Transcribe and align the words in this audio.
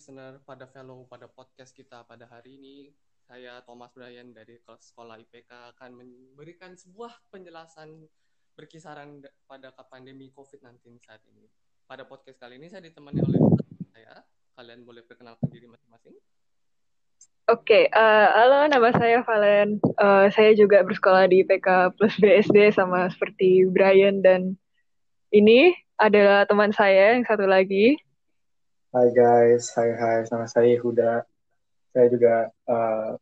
listener 0.00 0.40
pada 0.48 0.64
fellow 0.64 1.04
pada 1.12 1.28
podcast 1.28 1.76
kita 1.76 2.08
pada 2.08 2.24
hari 2.24 2.56
ini. 2.56 2.88
Saya 3.28 3.60
Thomas 3.68 3.92
Bryan 3.92 4.32
dari 4.32 4.56
sekolah 4.56 5.20
IPK 5.20 5.76
akan 5.76 5.92
memberikan 5.92 6.72
sebuah 6.72 7.12
penjelasan 7.28 8.08
berkisaran 8.56 9.20
pada 9.44 9.68
pandemi 9.92 10.32
COVID-19 10.32 11.04
saat 11.04 11.20
ini. 11.28 11.44
Pada 11.84 12.08
podcast 12.08 12.40
kali 12.40 12.56
ini 12.56 12.72
saya 12.72 12.80
ditemani 12.88 13.20
oleh 13.20 13.44
saya. 13.92 14.24
Kalian 14.56 14.88
boleh 14.88 15.04
perkenalkan 15.04 15.52
diri 15.52 15.68
masing-masing. 15.68 16.16
Oke, 17.52 17.84
okay, 17.84 17.84
uh, 17.92 18.32
halo 18.40 18.72
nama 18.72 18.96
saya 18.96 19.20
Valen. 19.20 19.84
Uh, 20.00 20.32
saya 20.32 20.56
juga 20.56 20.80
bersekolah 20.80 21.28
di 21.28 21.44
IPK 21.44 21.92
plus 22.00 22.16
BSD 22.16 22.72
sama 22.72 23.12
seperti 23.12 23.68
Brian 23.68 24.24
dan 24.24 24.56
ini 25.28 25.76
adalah 26.00 26.48
teman 26.48 26.72
saya 26.72 27.20
yang 27.20 27.28
satu 27.28 27.44
lagi. 27.44 28.00
Hai 28.90 29.06
guys, 29.14 29.70
hai 29.78 29.94
hai, 29.94 30.26
nama 30.34 30.50
saya 30.50 30.74
Huda. 30.82 31.22
Saya 31.94 32.10
juga 32.10 32.50
uh, 32.66 33.14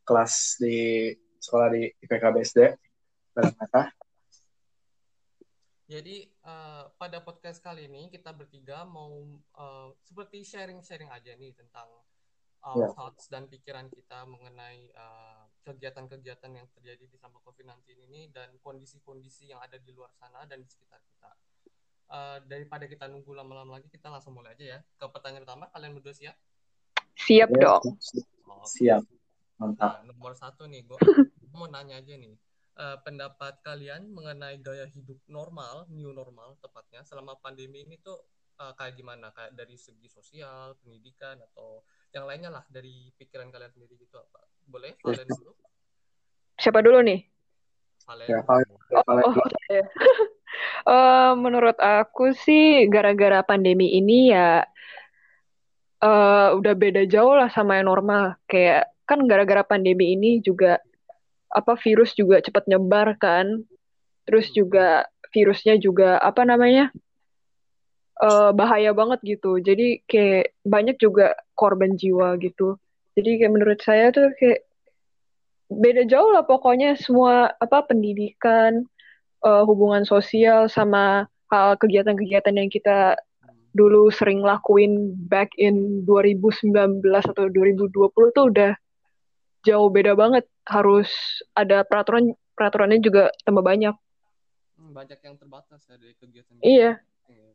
kelas 0.00 0.56
di 0.56 1.12
sekolah 1.44 1.76
di 1.76 1.92
IPK 1.92 2.24
BSD. 2.32 2.72
Jadi 5.92 6.24
uh, 6.48 6.88
pada 6.96 7.20
podcast 7.20 7.60
kali 7.60 7.84
ini 7.84 8.08
kita 8.08 8.32
bertiga 8.32 8.88
mau 8.88 9.28
uh, 9.60 9.92
seperti 10.08 10.40
sharing-sharing 10.40 11.12
aja 11.12 11.36
nih 11.36 11.52
tentang 11.52 12.00
uh, 12.64 12.72
yeah. 12.72 12.88
thoughts 12.96 13.28
dan 13.28 13.44
pikiran 13.44 13.92
kita 13.92 14.24
mengenai 14.24 14.88
kegiatan-kegiatan 15.68 16.48
uh, 16.48 16.56
yang 16.64 16.68
terjadi 16.72 17.04
di 17.12 17.20
sama 17.20 17.44
COVID-19 17.44 18.08
ini 18.08 18.32
dan 18.32 18.56
kondisi-kondisi 18.64 19.52
yang 19.52 19.60
ada 19.60 19.76
di 19.76 19.92
luar 19.92 20.16
sana 20.16 20.48
dan 20.48 20.64
di 20.64 20.68
sekitar 20.72 21.04
kita. 21.04 21.28
Uh, 22.04 22.38
daripada 22.46 22.84
kita 22.84 23.08
nunggu 23.08 23.32
lama-lama 23.32 23.80
lagi, 23.80 23.88
kita 23.90 24.12
langsung 24.12 24.36
mulai 24.36 24.54
aja 24.54 24.64
ya. 24.64 24.78
Ke 25.00 25.08
pertanyaan 25.10 25.42
pertama, 25.48 25.64
kalian 25.72 25.92
berdua 25.96 26.14
siap? 26.14 26.36
Siap 27.16 27.48
ya, 27.54 27.60
dong. 27.60 27.84
Oh, 28.46 28.66
siap. 28.66 29.02
Mantap. 29.58 30.04
Nah, 30.04 30.12
nomor 30.12 30.32
satu 30.36 30.68
nih, 30.68 30.84
gue 30.88 30.98
mau 31.56 31.66
nanya 31.70 31.98
aja 31.98 32.14
nih. 32.14 32.36
Uh, 32.74 32.98
pendapat 33.06 33.62
kalian 33.62 34.10
mengenai 34.10 34.58
gaya 34.58 34.90
hidup 34.90 35.22
normal, 35.30 35.86
new 35.94 36.10
normal 36.10 36.58
tepatnya, 36.58 37.06
selama 37.06 37.38
pandemi 37.38 37.86
ini 37.86 38.02
tuh 38.02 38.18
uh, 38.58 38.74
kayak 38.74 38.98
gimana? 38.98 39.30
Kayak 39.30 39.54
dari 39.54 39.78
segi 39.78 40.10
sosial, 40.10 40.74
pendidikan, 40.82 41.38
atau 41.38 41.86
yang 42.14 42.30
lainnya 42.30 42.50
lah 42.54 42.64
dari 42.70 43.10
pikiran 43.18 43.50
kalian 43.50 43.74
sendiri 43.74 43.98
gitu 43.98 44.14
apa 44.22 44.46
boleh 44.70 44.94
Valen 45.02 45.26
dulu 45.26 45.52
siapa 46.54 46.78
dulu 46.78 47.02
nih 47.02 47.20
Valen 48.06 48.26
ya, 48.30 48.38
Valen. 48.46 48.70
Valen. 49.02 49.24
Oh, 49.26 49.34
oh, 49.34 49.48
ya. 49.72 49.84
uh, 50.88 51.32
menurut 51.36 51.76
aku 51.80 52.32
sih 52.36 52.88
gara-gara 52.88 53.44
pandemi 53.44 53.96
ini 53.96 54.32
ya 54.32 54.64
uh, 56.04 56.48
udah 56.56 56.74
beda 56.76 57.04
jauh 57.08 57.36
lah 57.36 57.48
sama 57.52 57.80
yang 57.80 57.88
normal 57.88 58.36
kayak 58.48 58.88
kan 59.04 59.20
gara-gara 59.28 59.64
pandemi 59.64 60.16
ini 60.16 60.40
juga 60.40 60.80
apa 61.52 61.76
virus 61.76 62.16
juga 62.16 62.40
cepat 62.40 62.66
nyebar 62.66 63.14
kan 63.20 63.62
terus 64.24 64.48
juga 64.56 65.04
virusnya 65.34 65.76
juga 65.76 66.16
apa 66.22 66.46
namanya 66.46 66.88
uh, 68.22 68.50
bahaya 68.54 68.94
banget 68.94 69.36
gitu. 69.36 69.58
Jadi 69.58 70.04
kayak 70.06 70.54
banyak 70.62 70.96
juga 71.00 71.34
korban 71.58 71.98
jiwa 71.98 72.38
gitu. 72.38 72.78
Jadi 73.18 73.42
kayak 73.42 73.52
menurut 73.52 73.80
saya 73.82 74.10
tuh 74.14 74.30
kayak 74.38 74.66
beda 75.70 76.06
jauh 76.06 76.30
lah 76.30 76.44
pokoknya 76.46 76.94
semua 76.98 77.50
apa 77.58 77.82
pendidikan, 77.86 78.86
uh, 79.44 79.62
hubungan 79.68 80.02
sosial 80.08 80.66
sama 80.66 81.28
hal 81.52 81.76
kegiatan-kegiatan 81.78 82.56
yang 82.56 82.72
kita 82.72 83.14
dulu 83.74 84.10
sering 84.10 84.42
lakuin 84.42 85.12
back 85.28 85.52
in 85.58 86.06
2019 86.06 87.02
atau 87.04 87.44
2020 87.50 87.90
tuh 88.10 88.44
udah 88.50 88.72
jauh 89.62 89.88
beda 89.92 90.16
banget. 90.16 90.48
Harus 90.64 91.10
ada 91.52 91.84
peraturan 91.84 92.32
peraturannya 92.56 92.98
juga 93.04 93.28
tambah 93.44 93.62
banyak. 93.62 93.94
Hmm, 94.78 94.90
banyak 94.90 95.18
yang 95.20 95.36
terbatas 95.36 95.84
ya 95.86 96.00
dari 96.00 96.14
kegiatan. 96.16 96.58
Iya 96.64 97.04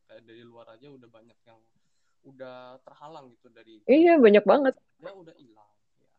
kayak 0.09 0.25
dari 0.25 0.41
luar 0.41 0.73
aja 0.73 0.89
udah 0.89 1.05
banyak 1.05 1.37
yang 1.45 1.59
udah 2.25 2.81
terhalang 2.81 3.29
gitu 3.37 3.47
dari 3.53 3.79
iya 3.85 4.17
banyak 4.17 4.41
banget 4.41 4.75
ya 4.99 5.13
udah 5.13 5.35
hilang 5.37 5.71
ya 6.01 6.09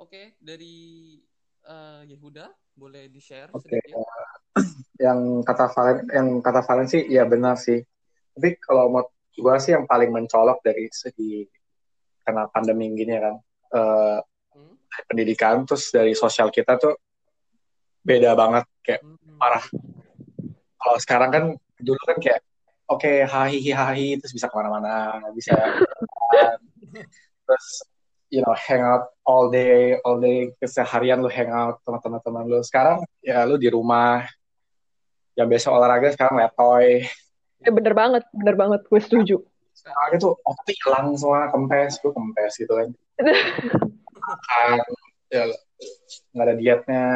oke 0.00 0.22
dari 0.40 0.74
uh, 1.68 2.00
Yehuda 2.06 2.46
boleh 2.74 3.06
di 3.06 3.20
share 3.22 3.50
okay. 3.54 3.80
uh, 3.94 4.66
yang 4.98 5.42
kata 5.46 5.70
Valen 5.70 5.98
yang 6.10 6.28
kata 6.42 6.60
Valen 6.66 6.86
sih 6.90 7.06
ya 7.06 7.22
benar 7.26 7.54
sih 7.58 7.78
tapi 8.34 8.58
kalau 8.58 8.90
mau 8.90 9.04
gue 9.34 9.54
sih 9.58 9.74
yang 9.74 9.86
paling 9.86 10.10
mencolok 10.10 10.62
dari 10.62 10.90
segi 10.90 11.46
karena 12.22 12.46
pandemi 12.50 12.90
gini 12.94 13.12
ya 13.14 13.20
kan 13.30 13.36
uh, 13.74 14.18
hmm? 14.54 14.74
pendidikan 15.10 15.62
terus 15.66 15.90
dari 15.90 16.14
sosial 16.14 16.50
kita 16.50 16.78
tuh 16.78 16.94
beda 18.04 18.34
banget 18.34 18.64
kayak 18.82 19.02
hmm. 19.02 19.38
parah 19.38 19.64
kalau 20.78 20.98
sekarang 21.00 21.30
kan 21.30 21.44
dulu 21.80 22.00
kan 22.06 22.18
kayak 22.22 22.40
oke 22.90 23.00
okay, 23.02 23.24
hahihi 23.24 23.72
hahi 23.74 24.08
terus 24.20 24.34
bisa 24.34 24.46
ke 24.50 24.54
mana-mana 24.54 25.18
bisa 25.32 25.54
terus 27.46 27.66
you 28.34 28.42
know 28.42 28.50
hang 28.58 28.82
out 28.82 29.14
all 29.22 29.46
day 29.46 29.94
all 30.02 30.18
day 30.18 30.50
keseharian 30.58 31.22
lu 31.22 31.30
hang 31.30 31.54
out 31.54 31.78
sama 31.86 32.02
teman-teman 32.02 32.50
lu. 32.50 32.58
Sekarang 32.66 33.06
ya 33.22 33.46
lu 33.46 33.54
di 33.54 33.70
rumah. 33.70 34.26
Yang 35.34 35.46
biasa 35.50 35.66
olahraga 35.74 36.14
sekarang 36.14 36.38
letoy 36.38 37.02
ya 37.64 37.70
bener 37.72 37.94
banget 37.96 38.22
bener 38.30 38.54
banget. 38.54 38.80
Gue 38.86 39.00
setuju. 39.00 39.36
Sekarang 39.74 40.10
itu 40.14 40.28
otot 40.30 40.68
hilang 40.68 41.06
semua 41.16 41.48
kempes. 41.50 41.98
Gue 41.98 42.12
kempes 42.12 42.52
gitu 42.60 42.72
kan. 42.76 42.88
Makan 44.14 44.70
ya 45.32 45.42
nggak 46.36 46.44
ada 46.44 46.54
dietnya. 46.54 47.06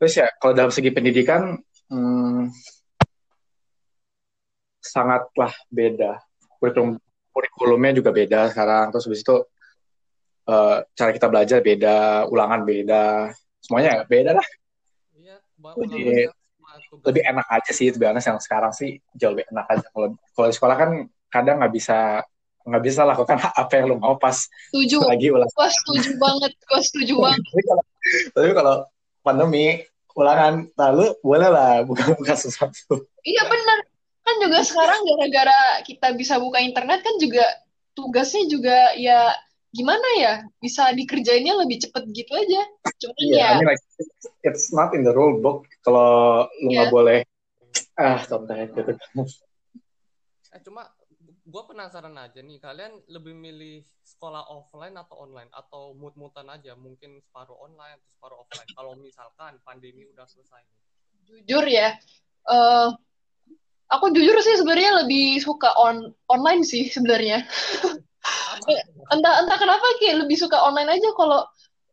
Terus 0.00 0.12
ya 0.16 0.26
kalau 0.40 0.52
dalam 0.56 0.72
segi 0.72 0.90
pendidikan 0.92 1.60
hmm, 1.92 2.50
sangatlah 4.80 5.52
beda. 5.68 6.20
Kurikulum 6.58 6.96
kurikulumnya 7.30 7.92
juga 8.00 8.10
beda 8.10 8.48
sekarang. 8.52 8.90
Terus 8.90 9.04
habis 9.06 9.22
itu 9.22 9.36
uh, 10.46 10.82
cara 10.94 11.10
kita 11.12 11.26
belajar 11.28 11.58
beda, 11.60 12.26
ulangan 12.30 12.62
beda, 12.62 13.34
semuanya 13.62 14.06
beda 14.06 14.38
lah. 14.38 14.46
Iya, 15.14 15.36
lebih, 15.78 16.30
lebih 17.02 17.22
enak 17.22 17.46
aja 17.50 17.70
sih, 17.74 17.90
itu 17.90 17.98
biasanya 17.98 18.34
yang 18.34 18.40
sekarang 18.40 18.72
sih 18.72 18.98
jauh 19.14 19.34
lebih 19.34 19.46
enak 19.50 19.66
aja. 19.68 19.86
Kalau 19.90 20.08
kalau 20.34 20.46
di 20.48 20.54
sekolah 20.54 20.76
kan 20.76 20.90
kadang 21.28 21.56
nggak 21.60 21.74
bisa 21.74 22.22
nggak 22.66 22.82
bisa 22.82 23.00
lakukan 23.06 23.38
apa 23.62 23.72
yang 23.78 23.86
lu 23.94 23.96
mau 23.98 24.18
pas 24.18 24.46
setuju. 24.70 25.02
lagi 25.06 25.30
ulang. 25.30 25.50
Gua 25.54 25.70
setuju 25.70 26.10
banget, 26.18 26.52
gua 26.66 26.80
setuju 26.82 27.14
banget. 27.24 27.42
tapi, 27.42 27.62
kalau, 27.62 27.84
tapi 28.34 28.50
kalau 28.54 28.74
pandemi 29.22 29.66
ulangan 30.16 30.64
lalu 30.80 31.12
boleh 31.20 31.48
lah 31.52 31.84
buka-buka 31.84 32.34
sesuatu. 32.34 33.04
Iya 33.20 33.44
benar 33.44 33.78
kan 34.26 34.36
juga 34.42 34.58
sekarang 34.66 35.00
gara-gara 35.06 35.86
kita 35.86 36.10
bisa 36.18 36.42
buka 36.42 36.58
internet 36.58 37.06
kan 37.06 37.14
juga 37.22 37.46
tugasnya 37.94 38.50
juga 38.50 38.74
ya 38.98 39.30
gimana 39.72 40.08
ya? 40.18 40.34
Bisa 40.58 40.92
dikerjainnya 40.92 41.54
lebih 41.58 41.82
cepet 41.82 42.04
gitu 42.12 42.32
aja. 42.34 42.62
Cuman 43.02 43.24
yeah, 43.26 43.38
ya 43.38 43.48
I 43.48 43.58
mean, 43.62 43.68
like, 43.70 43.84
it's 44.46 44.70
not 44.74 44.92
in 44.92 45.02
the 45.02 45.14
rule 45.14 45.38
book. 45.40 45.66
Kalau 45.82 46.44
lu 46.62 46.74
nggak 46.74 46.88
yeah. 46.90 46.94
boleh 46.94 47.18
ah 47.96 48.20
contohnya 48.24 48.66
gitu. 48.72 48.92
Eh, 50.52 50.60
cuma 50.64 50.88
gue 51.46 51.62
penasaran 51.68 52.16
aja 52.18 52.42
nih 52.42 52.58
kalian 52.58 53.00
lebih 53.06 53.32
milih 53.32 53.86
sekolah 54.04 54.46
offline 54.52 54.96
atau 55.00 55.24
online? 55.24 55.50
Atau 55.54 55.96
mut-mutan 55.96 56.50
aja 56.52 56.76
mungkin 56.76 57.22
separuh 57.24 57.56
online 57.58 57.96
atau 57.98 58.08
separuh 58.18 58.38
offline? 58.44 58.70
Kalau 58.76 58.92
misalkan 58.98 59.56
pandemi 59.64 60.04
udah 60.08 60.28
selesai 60.28 60.64
jujur 61.26 61.64
ya 61.66 61.98
uh, 62.46 62.94
aku 63.90 64.14
jujur 64.14 64.38
sih 64.42 64.56
sebenarnya 64.58 65.04
lebih 65.04 65.42
suka 65.42 65.74
on 65.74 66.14
online 66.30 66.62
sih 66.62 66.86
sebenarnya 66.86 67.42
entah 69.12 69.34
entah 69.44 69.58
kenapa 69.58 69.84
kayak 70.00 70.24
lebih 70.24 70.36
suka 70.40 70.56
online 70.60 70.96
aja 70.96 71.08
kalau 71.14 71.44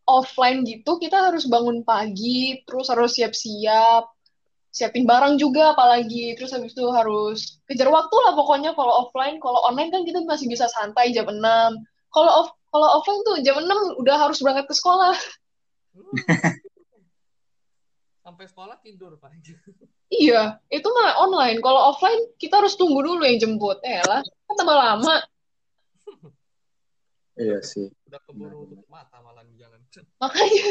offline 0.07 0.67
gitu 0.67 0.99
kita 0.99 1.31
harus 1.31 1.47
bangun 1.47 1.83
pagi 1.87 2.63
terus 2.67 2.91
harus 2.91 3.15
siap-siap 3.15 4.07
siapin 4.73 5.05
barang 5.05 5.37
juga 5.37 5.77
apalagi 5.77 6.33
terus 6.33 6.49
habis 6.49 6.73
itu 6.73 6.85
harus 6.89 7.61
kejar 7.69 7.93
waktu 7.93 8.15
lah 8.25 8.33
pokoknya 8.33 8.73
kalau 8.73 9.05
offline 9.05 9.37
kalau 9.37 9.61
online 9.69 9.93
kan 9.93 10.01
kita 10.01 10.25
masih 10.25 10.49
bisa 10.49 10.65
santai 10.65 11.13
jam 11.13 11.29
6 11.29 11.37
kalau 12.09 12.31
off 12.45 12.49
kalau 12.73 12.87
offline 12.97 13.21
tuh 13.21 13.37
jam 13.45 13.61
6 13.61 14.01
udah 14.01 14.15
harus 14.17 14.41
berangkat 14.41 14.65
ke 14.65 14.73
sekolah. 14.73 15.13
Sampai 18.25 18.49
sekolah 18.49 18.81
tidur 18.81 19.13
pak. 19.21 19.29
Iya 20.09 20.57
itu 20.73 20.87
mah 20.89 21.21
online. 21.21 21.61
Kalau 21.61 21.93
offline 21.93 22.33
kita 22.41 22.65
harus 22.65 22.73
tunggu 22.73 23.05
dulu 23.05 23.21
yang 23.21 23.37
jemput. 23.37 23.77
Eh 23.85 24.01
lah 24.09 24.25
kan 24.25 24.55
tambah 24.57 24.73
lama 24.73 25.21
iya 27.39 27.59
sih. 27.61 27.89
udah 28.09 28.21
keburu 28.25 28.69
tutup 28.69 28.87
mata 28.89 29.17
malah 29.21 29.43
di 29.45 29.57
jalan. 29.57 29.79
Makanya. 30.21 30.67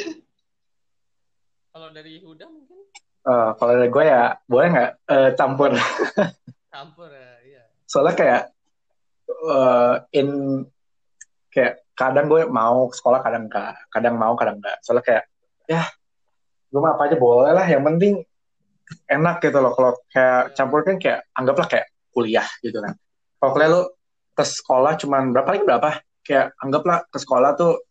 Kalau 1.73 1.89
dari 1.91 2.21
Huda 2.21 2.47
mungkin? 2.53 2.79
Uh, 3.23 3.55
kalau 3.57 3.73
dari 3.79 3.89
gue 3.89 4.05
ya 4.05 4.35
boleh 4.45 4.67
nggak 4.75 4.91
uh, 5.09 5.31
campur? 5.39 5.71
Campur 6.73 7.09
ya 7.13 7.33
iya. 7.45 7.63
Soalnya 7.85 8.15
kayak 8.17 8.43
uh, 9.45 9.95
in 10.17 10.63
kayak 11.53 11.85
kadang 11.93 12.33
gue 12.33 12.49
mau 12.49 12.89
ke 12.89 12.97
sekolah 12.97 13.21
kadang 13.21 13.47
enggak 13.47 13.77
kadang 13.93 14.17
mau 14.17 14.33
kadang 14.41 14.57
enggak 14.57 14.81
soalnya 14.81 15.05
kayak 15.05 15.25
ya 15.69 15.85
gue 16.73 16.81
mah 16.81 16.97
apa 16.97 17.13
aja 17.13 17.17
boleh 17.21 17.53
lah 17.53 17.69
yang 17.69 17.85
penting 17.85 18.25
enak 19.09 19.41
gitu 19.41 19.59
loh. 19.61 19.73
Kalau 19.77 19.93
kayak 20.11 20.57
campur 20.57 20.81
kan 20.85 20.97
kayak 21.01 21.21
anggaplah 21.37 21.69
kayak 21.69 21.87
kuliah 22.13 22.49
gitu 22.61 22.79
kan. 22.81 22.95
Kalau 23.41 23.51
kuliah 23.53 23.71
lu 23.71 23.83
ke 24.33 24.45
sekolah 24.45 24.97
cuman 24.97 25.33
berapa 25.33 25.49
lagi 25.53 25.65
berapa 25.65 25.91
kayak 26.23 26.55
anggaplah 26.63 27.05
ke 27.11 27.19
sekolah 27.19 27.59
tuh 27.59 27.83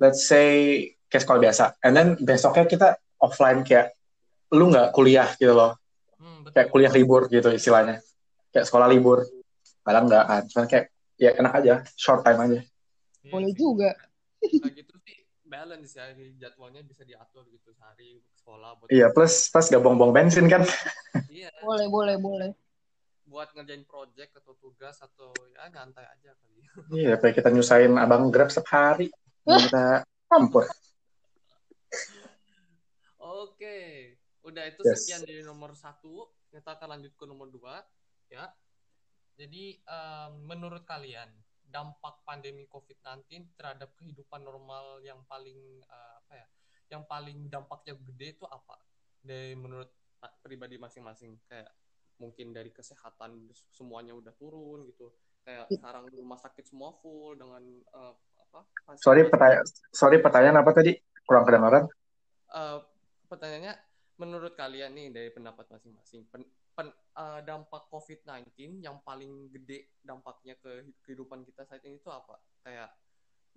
let's 0.00 0.26
say 0.26 0.88
kayak 1.06 1.22
sekolah 1.22 1.40
biasa. 1.40 1.64
And 1.84 1.92
then 1.92 2.08
besoknya 2.18 2.64
kita 2.66 2.88
offline 3.20 3.62
kayak 3.62 3.94
lu 4.52 4.72
nggak 4.72 4.90
kuliah 4.96 5.28
gitu 5.36 5.52
loh. 5.52 5.76
Hmm, 6.16 6.48
kayak 6.50 6.72
kuliah 6.72 6.92
libur 6.92 7.28
gitu 7.28 7.52
istilahnya. 7.52 8.00
Kayak 8.50 8.66
sekolah 8.68 8.88
libur. 8.88 9.24
Kadang 9.84 10.08
nggak 10.08 10.24
kan 10.24 10.42
cuman 10.48 10.66
kayak 10.68 10.86
ya 11.20 11.30
enak 11.36 11.52
aja 11.62 11.74
short 11.94 12.24
time 12.24 12.40
aja. 12.40 12.60
Iya, 13.22 13.32
boleh 13.32 13.52
juga. 13.54 13.90
kayak 14.42 14.74
gitu 14.74 14.94
sih 15.06 15.22
balance 15.46 15.94
ya 15.94 16.10
jadwalnya 16.40 16.82
bisa 16.82 17.04
diatur 17.04 17.46
gitu 17.52 17.70
sehari 17.76 18.18
sekolah 18.40 18.74
buat 18.74 18.88
iya 18.90 19.12
plus 19.12 19.52
plus 19.52 19.68
gak 19.70 19.84
buang-buang 19.84 20.10
bensin 20.10 20.48
kan. 20.48 20.64
Iya. 21.28 21.52
Boleh 21.62 21.86
boleh 21.86 22.16
boleh 22.18 22.50
buat 23.32 23.48
ngerjain 23.56 23.88
project 23.88 24.36
atau 24.36 24.52
tugas 24.60 25.00
atau 25.00 25.32
ya 25.56 25.72
nyantai 25.72 26.04
aja 26.04 26.36
kali. 26.36 26.60
Iya 27.00 27.16
kayak 27.16 27.40
kita 27.40 27.48
nyusahin 27.48 27.96
abang 27.96 28.28
grab 28.28 28.52
setiap 28.52 28.68
hari. 28.68 29.08
Kita 29.48 30.04
campur. 30.28 30.68
Oke. 33.42 33.76
Udah 34.44 34.68
itu 34.68 34.84
yes. 34.84 35.08
sekian 35.08 35.24
dari 35.24 35.40
nomor 35.40 35.72
satu. 35.72 36.28
Kita 36.52 36.76
akan 36.76 37.00
lanjut 37.00 37.16
ke 37.16 37.24
nomor 37.24 37.48
dua 37.48 37.80
ya. 38.28 38.52
Jadi 39.40 39.80
um, 39.88 40.44
menurut 40.44 40.84
kalian 40.84 41.32
dampak 41.64 42.20
pandemi 42.28 42.68
COVID-19 42.68 43.56
terhadap 43.56 43.96
kehidupan 43.96 44.44
normal 44.44 45.00
yang 45.00 45.24
paling 45.24 45.80
uh, 45.88 46.20
apa 46.20 46.32
ya, 46.36 46.46
yang 46.92 47.08
paling 47.08 47.48
dampaknya 47.48 47.96
gede 47.96 48.36
itu 48.36 48.44
apa? 48.44 48.76
Dari 49.24 49.56
menurut 49.56 49.88
pribadi 50.44 50.76
masing-masing. 50.76 51.40
Kayak 51.48 51.72
mungkin 52.22 52.54
dari 52.54 52.70
kesehatan 52.70 53.50
semuanya 53.74 54.14
udah 54.14 54.30
turun 54.38 54.86
gitu. 54.86 55.10
Kayak 55.42 55.66
sekarang 55.74 56.06
rumah 56.14 56.38
sakit 56.38 56.70
semua 56.70 56.94
full 57.02 57.34
dengan 57.34 57.62
uh, 57.98 58.14
apa? 58.38 58.62
Sorry 58.94 59.26
pertanyaan 59.26 59.66
sorry 59.90 60.22
pertanyaan 60.22 60.62
apa 60.62 60.70
tadi? 60.70 60.94
Kurang 61.26 61.42
kedengaran. 61.42 61.90
Uh, 62.46 62.78
pertanyaannya 63.26 63.74
menurut 64.22 64.54
kalian 64.54 64.94
nih 64.94 65.08
dari 65.10 65.30
pendapat 65.34 65.66
masing-masing 65.66 66.30
pen, 66.30 66.46
pen, 66.78 66.94
uh, 67.18 67.42
dampak 67.42 67.90
COVID-19 67.90 68.78
yang 68.78 69.02
paling 69.02 69.50
gede 69.50 69.98
dampaknya 69.98 70.54
ke 70.62 70.86
kehidupan 71.02 71.42
kita 71.42 71.66
saat 71.66 71.82
ini 71.82 71.98
itu 71.98 72.06
apa? 72.12 72.38
Kayak 72.62 72.94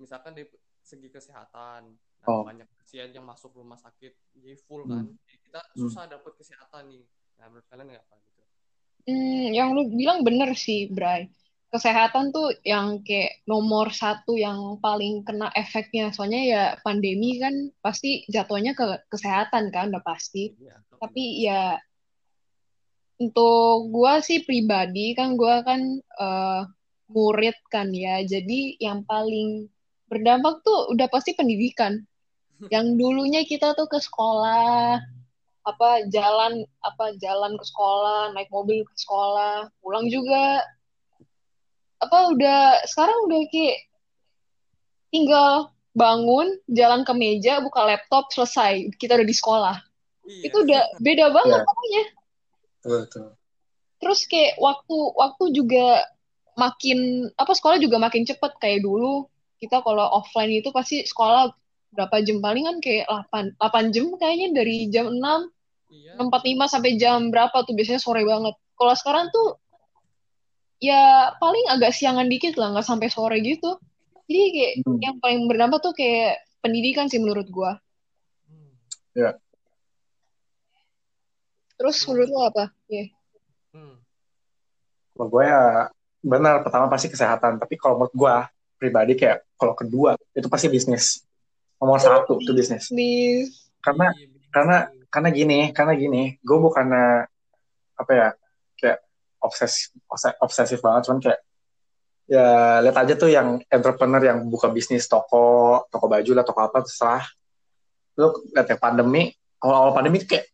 misalkan 0.01 0.33
dari 0.33 0.49
segi 0.85 1.09
kesehatan, 1.09 1.81
nah, 1.97 2.27
oh. 2.29 2.45
banyak 2.45 2.69
pasien 2.77 3.09
yang 3.09 3.25
masuk 3.25 3.57
rumah 3.57 3.77
sakit 3.77 4.37
jadi 4.37 4.57
full 4.69 4.85
kan, 4.85 5.01
hmm. 5.01 5.17
jadi 5.25 5.37
kita 5.49 5.59
hmm. 5.61 5.77
susah 5.81 6.03
hmm. 6.05 6.13
dapat 6.17 6.33
kesehatan 6.37 6.83
nih. 6.93 7.05
Nah 7.41 7.45
menurut 7.51 7.67
kalian 7.67 7.89
apa 7.99 8.15
gitu? 8.21 8.34
Hmm, 9.05 9.53
yang 9.53 9.77
lu 9.77 9.89
bilang 9.93 10.25
bener 10.25 10.57
sih, 10.57 10.89
Bray. 10.89 11.29
Kesehatan 11.69 12.31
tuh 12.31 12.55
yang 12.63 13.03
kayak 13.03 13.45
nomor 13.45 13.91
satu 13.91 14.33
yang 14.39 14.81
paling 14.81 15.21
kena 15.21 15.51
efeknya. 15.53 16.09
Soalnya 16.09 16.41
ya 16.41 16.63
pandemi 16.81 17.37
kan 17.37 17.69
pasti 17.83 18.25
jatuhnya 18.25 18.73
ke 18.73 19.05
kesehatan 19.11 19.69
kan, 19.69 19.93
udah 19.93 20.01
pasti. 20.01 20.55
Ya, 20.57 20.79
Tapi 20.97 21.23
ya 21.43 21.77
untuk 23.19 23.95
gue 23.95 24.13
sih 24.23 24.43
pribadi 24.43 25.15
kan 25.15 25.39
gue 25.39 25.55
kan 25.63 25.81
uh, 26.19 26.67
murid 27.07 27.55
kan 27.71 27.93
ya 27.95 28.19
jadi 28.27 28.75
yang 28.81 29.07
paling 29.07 29.71
berdampak 30.11 30.59
tuh 30.67 30.91
udah 30.91 31.07
pasti 31.07 31.31
pendidikan 31.31 32.03
yang 32.73 32.99
dulunya 32.99 33.47
kita 33.47 33.71
tuh 33.75 33.87
ke 33.87 33.99
sekolah 33.99 34.99
apa 35.65 36.05
jalan 36.13 36.61
apa 36.85 37.17
jalan 37.17 37.57
ke 37.57 37.65
sekolah 37.65 38.31
naik 38.37 38.53
mobil 38.53 38.85
ke 38.85 38.95
sekolah 38.95 39.69
pulang 39.81 40.05
juga. 40.07 40.61
Apa 41.99 42.29
udah 42.31 42.85
sekarang 42.85 43.17
udah 43.25 43.39
kayak 43.49 43.79
tinggal 45.09 45.73
bangun 45.95 46.59
jalan 46.69 47.01
ke 47.01 47.13
meja 47.17 47.63
buka 47.65 47.81
laptop 47.81 48.29
selesai. 48.29 48.93
Kita 48.99 49.17
udah 49.17 49.27
di 49.27 49.35
sekolah. 49.35 49.77
Iya. 50.25 50.41
itu 50.49 50.57
udah 50.65 50.81
beda 50.97 51.25
banget 51.29 51.59
yeah. 51.61 51.67
pokoknya. 51.69 52.03
Betul, 52.85 53.25
terus 54.01 54.19
kayak 54.29 54.57
waktu 54.61 54.97
waktu 55.17 55.45
juga 55.53 56.05
makin 56.57 57.29
apa 57.37 57.53
sekolah 57.53 57.77
juga 57.77 58.01
makin 58.01 58.25
cepet. 58.25 58.51
Kayak 58.57 58.85
dulu 58.85 59.29
kita 59.61 59.85
kalau 59.85 60.05
offline 60.21 60.53
itu 60.53 60.69
pasti 60.73 61.05
sekolah 61.05 61.53
berapa 61.93 62.25
jam 62.25 62.41
palingan? 62.41 62.81
Kayak 62.81 63.05
8 63.29 63.61
8 63.61 63.93
jam 63.93 64.05
kayaknya 64.17 64.47
dari 64.53 64.89
jam 64.89 65.13
6 65.13 65.21
iya. 65.91 66.17
45 66.17 66.73
sampai 66.73 66.91
jam 66.97 67.29
berapa 67.29 67.55
tuh 67.65 67.73
biasanya 67.73 68.01
sore 68.01 68.25
banget. 68.25 68.55
Kalau 68.75 68.93
sekarang 68.97 69.31
tuh 69.31 69.59
ya 70.83 71.31
paling 71.39 71.65
agak 71.71 71.95
siangan 71.95 72.27
dikit 72.27 72.59
lah, 72.59 72.75
nggak 72.75 72.87
sampai 72.87 73.07
sore 73.09 73.39
gitu. 73.41 73.79
Jadi 74.25 74.43
kayak 74.51 74.73
hmm. 74.83 74.99
yang 75.01 75.15
paling 75.21 75.45
berdampak 75.45 75.79
tuh 75.85 75.93
kayak 75.93 76.41
pendidikan 76.59 77.05
sih 77.05 77.21
menurut 77.21 77.45
gua. 77.49 77.77
Ya. 79.15 79.37
Terus 81.77 81.97
hmm. 82.01 82.05
menurut 82.11 82.29
lo 82.33 82.39
apa? 82.49 82.65
Yeah. 82.89 83.07
Hmm. 83.75 83.95
Kalau 85.15 85.27
gue 85.31 85.43
ya 85.47 85.87
benar 86.25 86.65
pertama 86.65 86.89
pasti 86.91 87.07
kesehatan, 87.07 87.61
tapi 87.61 87.77
kalau 87.79 88.01
menurut 88.01 88.15
gue 88.17 88.35
pribadi 88.75 89.13
kayak 89.15 89.47
kalau 89.55 89.77
kedua 89.77 90.19
itu 90.35 90.47
pasti 90.51 90.67
bisnis. 90.67 91.23
Nomor 91.79 91.99
satu 92.01 92.41
itu 92.41 92.51
bisnis. 92.51 92.91
Bisnis. 92.91 93.71
Karena 93.79 94.11
iya, 94.17 94.27
karena 94.51 94.77
karena 95.15 95.31
gini, 95.31 95.71
karena 95.71 95.95
gini, 95.95 96.35
gue 96.43 96.57
bukan 96.59 96.91
apa 97.95 98.11
ya 98.11 98.27
kayak 98.75 98.99
obses 99.39 99.95
obsesif 100.43 100.83
banget, 100.83 101.07
cuman 101.07 101.19
kayak 101.23 101.39
ya 102.27 102.83
lihat 102.83 102.97
aja 102.99 103.13
tuh 103.15 103.31
yang 103.31 103.63
entrepreneur 103.71 104.19
yang 104.19 104.43
buka 104.51 104.67
bisnis 104.67 105.07
toko 105.07 105.87
toko 105.87 106.11
baju 106.11 106.31
lah 106.35 106.43
toko 106.43 106.59
apa 106.67 106.83
terserah. 106.83 107.23
Lu 108.19 108.43
lihat 108.51 108.67
ya 108.67 108.75
pandemi 108.75 109.31
awal-awal 109.63 109.95
pandemi 109.95 110.19
kayak 110.19 110.51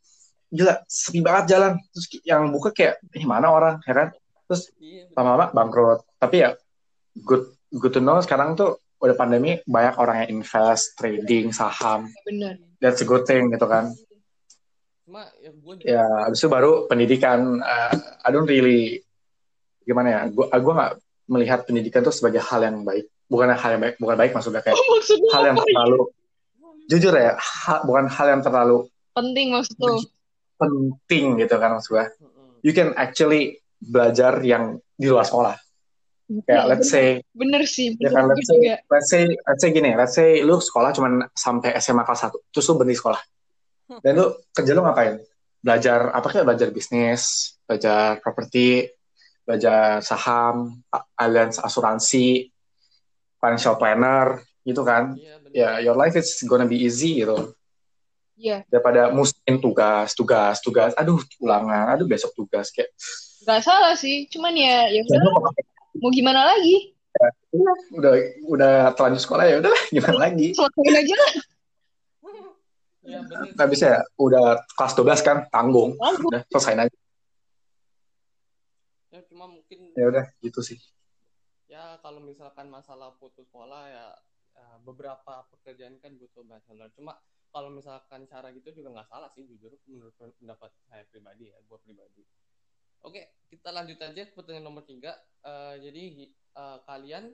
gila 0.53 0.77
sepi 0.86 1.25
banget 1.25 1.58
jalan. 1.58 1.82
Terus 1.98 2.06
yang 2.22 2.53
buka 2.53 2.70
kayak 2.70 3.01
ini 3.18 3.25
mana 3.25 3.50
orang? 3.50 3.82
Ya 3.82 3.98
kan? 3.98 4.08
Terus 4.46 4.70
iya, 4.77 5.10
lama-lama 5.18 5.50
bangkrut. 5.58 6.06
Tapi 6.22 6.38
ya 6.38 6.53
good 7.18 7.50
good 7.74 7.98
to 7.98 8.01
know 8.03 8.22
sekarang 8.22 8.53
tuh 8.53 8.77
udah 9.01 9.18
pandemi 9.18 9.58
banyak 9.65 9.98
orang 9.98 10.22
yang 10.22 10.38
invest 10.38 10.94
trading 11.01 11.50
saham. 11.50 12.13
Benar. 12.30 12.62
That's 12.77 13.01
a 13.01 13.10
good 13.10 13.25
thing 13.25 13.50
gitu 13.50 13.65
kan 13.65 13.89
Cuma, 15.12 15.27
ya, 15.44 15.51
gue 15.51 15.74
ya 15.84 16.08
abis 16.24 16.39
itu 16.39 16.48
baru 16.48 16.88
pendidikan 16.88 17.60
uh, 17.60 17.91
I 18.24 18.30
don't 18.32 18.48
really 18.48 19.03
gimana 19.84 20.08
ya 20.08 20.22
gue 20.32 20.48
gue 20.48 20.74
nggak 20.80 20.94
melihat 21.27 21.60
pendidikan 21.68 22.00
tuh 22.00 22.15
sebagai 22.15 22.39
hal 22.39 22.63
yang 22.63 22.88
baik 22.88 23.12
bukan 23.27 23.51
hal 23.51 23.75
yang 23.75 23.84
baik 23.84 24.00
bukan 24.00 24.15
baik 24.15 24.32
maksudnya 24.32 24.63
kayak 24.63 24.80
oh, 24.80 24.88
maksudnya 24.96 25.30
hal 25.36 25.44
yang 25.51 25.58
terlalu 25.60 26.00
jujur 26.88 27.12
ya 27.12 27.36
ha, 27.36 27.84
bukan 27.84 28.08
hal 28.08 28.27
yang 28.32 28.39
terlalu 28.39 28.88
penting 29.12 29.51
maksudnya 29.51 30.00
penting 30.62 31.41
gitu 31.41 31.56
kan 31.58 31.70
maksud 31.74 31.91
gue. 31.98 32.06
You 32.62 32.72
can 32.77 32.94
actually 32.94 33.58
belajar 33.82 34.38
yang 34.46 34.77
di 34.94 35.10
luar 35.10 35.25
sekolah. 35.25 35.58
Kayak 36.46 36.65
let's 36.70 36.88
say 36.88 37.25
bener 37.34 37.65
sih. 37.65 37.98
Ya 37.98 38.13
kan 38.13 38.30
let's 38.30 38.46
say, 38.46 38.58
let's 38.88 39.10
say 39.10 39.22
let's 39.27 39.62
say 39.65 39.70
gini, 39.74 39.91
let's 39.98 40.13
say 40.15 40.46
lu 40.46 40.62
sekolah 40.62 40.94
cuma 40.94 41.27
sampai 41.34 41.75
SMA 41.82 42.06
kelas 42.06 42.30
1, 42.30 42.53
terus 42.53 42.65
lu 42.70 42.77
berhenti 42.80 43.01
sekolah. 43.01 43.20
Dan 44.00 44.12
lu 44.15 44.25
kerja 44.55 44.71
lu 44.71 44.81
ngapain? 44.88 45.19
Belajar 45.60 46.15
apa 46.15 46.27
kayak 46.31 46.45
belajar 46.48 46.67
bisnis, 46.71 47.53
belajar 47.67 48.24
properti, 48.24 48.88
belajar 49.43 50.00
saham, 50.00 50.79
alias 51.19 51.60
asuransi, 51.60 52.48
financial 53.38 53.75
planner 53.75 54.39
gitu 54.63 54.88
kan. 54.88 55.19
Ya, 55.19 55.41
yeah, 55.51 55.74
your 55.83 56.00
life 56.00 56.15
is 56.15 56.39
gonna 56.48 56.63
be 56.63 56.79
easy 56.79 57.19
gitu. 57.19 57.51
Iya. 58.41 58.65
Daripada 58.74 59.13
musim 59.13 59.62
tugas, 59.62 60.17
tugas, 60.17 60.57
tugas. 60.65 60.98
Aduh, 60.98 61.21
ulangan. 61.38 61.93
Aduh, 61.93 62.10
besok 62.10 62.33
tugas 62.33 62.74
kayak. 62.74 62.89
Gak 63.45 63.62
salah 63.62 63.93
sih. 63.93 64.25
Cuman 64.33 64.57
ya, 64.57 64.89
ya 64.89 65.05
udah. 65.05 65.21
Mau 66.01 66.10
gimana 66.10 66.55
lagi? 66.55 66.98
Ya, 67.12 67.29
udah, 67.93 68.13
udah 68.48 68.74
terlanjur 68.95 69.21
sekolah 69.21 69.43
ya 69.43 69.55
udahlah 69.60 69.83
gimana 69.95 70.17
lagi? 70.31 70.55
Selesaiin 70.55 70.95
aja 70.95 71.15
Ya, 73.01 73.20
bener. 73.27 73.67
bisa 73.70 73.86
ya, 73.98 74.00
udah 74.17 74.62
kelas 74.77 74.93
12 74.93 75.27
kan, 75.27 75.38
tanggung. 75.50 75.98
Tanggung. 75.98 76.31
Udah, 76.31 76.41
selesai 76.50 76.88
aja. 76.88 76.98
Ya, 79.12 79.20
cuma 79.27 79.46
mungkin... 79.50 79.91
Ya 79.98 80.05
udah, 80.08 80.25
gitu 80.41 80.62
sih. 80.62 80.79
Ya, 81.67 81.98
kalau 82.03 82.22
misalkan 82.22 82.67
masalah 82.67 83.15
putus 83.17 83.48
sekolah 83.48 83.89
ya, 83.89 84.05
ya 84.53 84.67
beberapa 84.84 85.48
pekerjaan 85.55 85.98
kan 86.03 86.13
butuh 86.20 86.43
bachelor. 86.43 86.91
Cuma 86.93 87.15
kalau 87.51 87.67
misalkan 87.67 88.24
cara 88.27 88.50
gitu 88.55 88.72
juga 88.72 88.96
nggak 88.96 89.10
salah 89.12 89.27
sih 89.36 89.43
jujur 89.43 89.75
menurut 89.91 90.15
pendapat 90.15 90.72
saya 90.88 91.03
pribadi 91.03 91.51
ya 91.51 91.60
gue 91.60 91.79
pribadi 91.84 92.24
Oke, 93.01 93.34
kita 93.50 93.74
lanjut 93.74 93.98
aja 93.98 94.29
ke 94.29 94.34
pertanyaan 94.38 94.70
nomor 94.70 94.86
tiga. 94.86 95.17
Uh, 95.41 95.74
jadi 95.81 96.29
uh, 96.53 96.77
kalian 96.86 97.34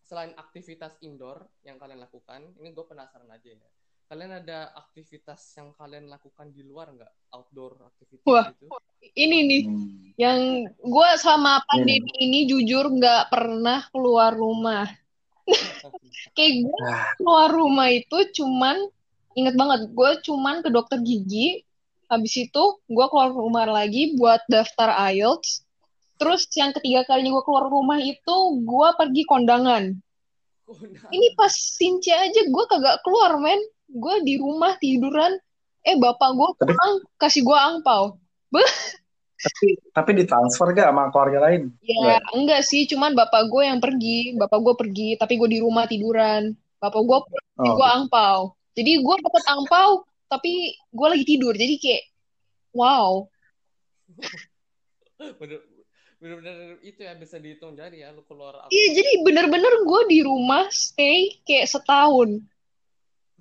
selain 0.00 0.32
aktivitas 0.32 0.96
indoor 1.04 1.44
yang 1.60 1.76
kalian 1.76 2.00
lakukan, 2.00 2.56
ini 2.56 2.72
gue 2.72 2.84
penasaran 2.88 3.28
aja 3.28 3.52
ya. 3.52 3.68
Kalian 4.04 4.44
ada 4.44 4.68
aktivitas 4.76 5.40
yang 5.56 5.72
kalian 5.72 6.12
lakukan 6.12 6.52
di 6.52 6.60
luar 6.60 6.92
nggak? 6.92 7.12
Outdoor 7.32 7.88
aktivitas 7.88 8.26
Wah, 8.28 8.52
gitu? 8.52 8.68
ini 9.16 9.38
nih 9.48 9.62
Hmm. 9.64 10.12
yang 10.20 10.40
gue 10.68 11.08
selama 11.16 11.64
pandemi 11.64 12.12
ini 12.20 12.44
jujur 12.44 12.92
nggak 12.92 13.32
pernah 13.32 13.88
keluar 13.88 14.36
rumah. 14.36 14.84
Kayak 16.36 16.68
gue 16.68 16.88
keluar 17.16 17.48
rumah 17.48 17.88
itu 17.88 18.18
cuman 18.36 18.76
inget 19.34 19.56
banget 19.56 19.88
gue 19.88 20.10
cuman 20.30 20.60
ke 20.60 20.68
dokter 20.68 21.00
gigi. 21.00 21.64
Habis 22.12 22.52
itu 22.52 22.64
gue 22.84 23.06
keluar 23.08 23.32
rumah 23.32 23.64
lagi 23.64 24.14
buat 24.20 24.44
daftar 24.52 24.92
IELTS. 25.16 25.64
Terus 26.20 26.46
yang 26.54 26.76
ketiga 26.76 27.08
kalinya 27.08 27.40
gue 27.40 27.44
keluar 27.48 27.66
rumah 27.72 27.98
itu 27.98 28.36
gue 28.62 28.88
pergi 29.00 29.22
kondangan. 29.24 30.03
Ini 31.12 31.36
pas 31.36 31.52
Sinci 31.52 32.08
aja 32.08 32.40
gue 32.44 32.64
kagak 32.70 33.04
keluar 33.04 33.36
men. 33.36 33.60
Gue 33.88 34.24
di 34.24 34.40
rumah 34.40 34.76
tiduran. 34.80 35.36
Eh 35.84 35.96
bapak 36.00 36.30
gue 36.32 36.48
Tapi- 36.56 36.72
pulang 36.72 36.94
kasih 37.20 37.42
gue 37.44 37.58
angpau. 37.58 38.16
tapi 39.44 39.66
tapi 39.92 40.10
ditransfer 40.24 40.72
gak 40.72 40.88
sama 40.88 41.10
keluarga 41.12 41.50
lain? 41.50 41.68
Ya 41.84 42.16
enggak 42.32 42.64
sih, 42.64 42.88
cuman 42.88 43.12
bapak 43.12 43.50
gue 43.52 43.62
yang 43.66 43.82
pergi. 43.82 44.32
Bapak 44.40 44.62
gue 44.62 44.74
pergi, 44.78 45.08
tapi 45.20 45.36
gue 45.36 45.48
di 45.50 45.60
rumah 45.60 45.84
tiduran. 45.84 46.54
Bapak 46.80 47.02
gue 47.04 47.18
Oh, 47.54 47.74
gue 47.76 47.86
angpau. 47.86 48.56
Jadi 48.74 48.98
gue 48.98 49.14
dapet 49.20 49.44
angpau, 49.46 50.02
tapi 50.26 50.74
gue 50.74 51.06
lagi 51.06 51.24
tidur. 51.28 51.54
Jadi 51.54 51.78
kayak, 51.78 52.02
wow. 52.74 53.28
bener 56.24 56.40
bener 56.40 56.56
itu 56.80 57.04
ya 57.04 57.12
bisa 57.20 57.36
dihitung 57.36 57.76
jari 57.76 58.00
ya 58.00 58.08
lu 58.16 58.24
keluar 58.24 58.56
apa 58.64 58.72
Iya, 58.72 58.96
jadi 58.96 59.10
bener-bener 59.20 59.84
gue 59.84 60.00
di 60.08 60.18
rumah 60.24 60.64
stay 60.72 61.36
kayak 61.44 61.68
setahun. 61.68 62.40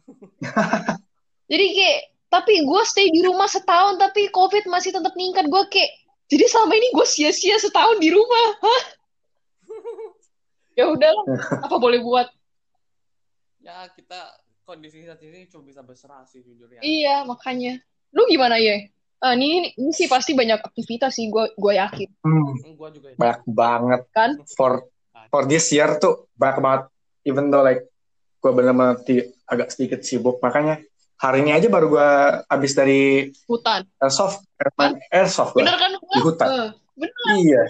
jadi 1.52 1.66
kayak, 1.72 2.00
tapi 2.28 2.68
gue 2.68 2.82
stay 2.84 3.08
di 3.08 3.24
rumah 3.24 3.48
setahun, 3.48 3.96
tapi 3.96 4.28
COVID 4.36 4.68
masih 4.68 4.92
tetap 4.92 5.16
meningkat. 5.16 5.48
Gue 5.48 5.64
kayak, 5.72 5.96
jadi 6.28 6.44
selama 6.52 6.76
ini 6.76 6.92
gue 6.92 7.08
sia-sia 7.08 7.56
setahun 7.56 8.04
di 8.04 8.12
rumah. 8.12 8.48
Hah? 8.60 8.84
ya 10.84 10.92
udahlah, 10.92 11.24
apa 11.64 11.76
boleh 11.80 12.04
buat. 12.04 12.28
ya 13.64 13.88
kita 13.96 14.20
kondisi 14.68 15.08
saat 15.08 15.24
ini 15.24 15.48
cuma 15.48 15.64
bisa 15.64 15.80
berserah 15.80 16.28
sih 16.28 16.44
jujur 16.44 16.68
ya 16.68 16.84
Iya, 16.84 17.24
makanya. 17.24 17.80
Lu 18.12 18.28
gimana 18.28 18.60
ya? 18.60 18.92
Ah, 19.24 19.40
ini, 19.40 19.72
ini 19.80 19.92
sih 19.96 20.12
pasti 20.12 20.36
banyak 20.36 20.60
aktivitas 20.60 21.16
sih, 21.16 21.32
gue 21.32 21.56
gue 21.56 21.74
yakin. 21.80 22.10
hmm, 22.28 22.76
gua 22.76 22.92
juga 22.92 23.08
ya. 23.08 23.16
banyak 23.16 23.40
banget 23.48 24.02
Kan? 24.12 24.32
for 24.52 24.84
for 25.32 25.48
this 25.48 25.72
year 25.72 25.96
tuh 25.96 26.28
banyak 26.36 26.60
banget. 26.60 26.82
Even 27.24 27.48
though 27.48 27.64
like 27.64 27.88
gue 28.44 28.52
bener-bener 28.52 29.00
ti- 29.08 29.32
agak 29.48 29.72
sedikit 29.72 30.04
sibuk, 30.04 30.44
makanya 30.44 30.84
hari 31.16 31.40
ini 31.40 31.56
aja 31.56 31.72
baru 31.72 31.88
gue 31.88 32.10
abis 32.52 32.76
dari 32.76 33.32
Hutan. 33.48 33.88
airsoft, 33.96 34.44
airsoft 35.08 35.56
gue 35.56 35.64
Bener 35.64 35.80
kan? 35.80 35.92
di 35.96 36.20
hutan. 36.20 36.48
Eh, 36.52 36.70
bener. 37.00 37.24
Iya. 37.40 37.64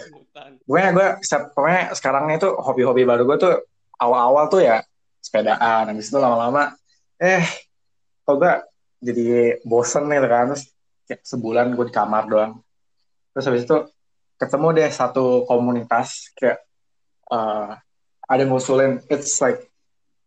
Pokoknya 0.66 0.90
gue, 0.90 1.08
pokoknya 1.54 1.82
sekarang 1.94 2.34
itu 2.34 2.50
hobi-hobi 2.50 3.06
baru 3.06 3.30
gue 3.30 3.38
tuh 3.38 3.54
awal-awal 4.02 4.50
tuh 4.50 4.66
ya 4.66 4.82
sepedaan. 5.22 5.94
Habis 5.94 6.10
itu 6.10 6.18
lama-lama, 6.18 6.74
eh, 7.22 7.46
kok 8.26 8.42
gue 8.42 8.54
jadi 9.06 9.62
bosen 9.62 10.10
nih 10.10 10.18
kan. 10.26 10.50
Terus 10.58 10.73
kayak 11.04 11.22
sebulan 11.22 11.74
gue 11.74 11.86
di 11.88 11.94
kamar 11.94 12.24
doang. 12.26 12.54
Terus 13.32 13.46
habis 13.48 13.64
itu 13.66 13.78
ketemu 14.36 14.68
deh 14.74 14.90
satu 14.90 15.44
komunitas 15.46 16.32
kayak 16.34 16.60
eh, 17.28 17.70
ada 18.24 18.44
ngusulin 18.46 19.04
it's 19.08 19.38
like 19.40 19.68